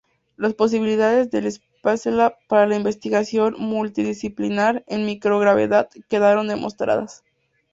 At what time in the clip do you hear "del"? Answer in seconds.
1.29-1.51